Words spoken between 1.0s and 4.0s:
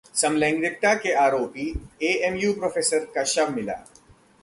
के आरोपी AMU professor का शव मिला